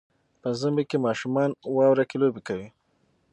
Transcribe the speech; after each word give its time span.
په 0.41 0.49
ژمي 0.59 0.83
کې 0.89 0.97
ماشومان 1.05 1.49
واوره 1.75 2.03
کې 2.09 2.17
لوبې 2.21 2.41
کوي. 2.47 2.67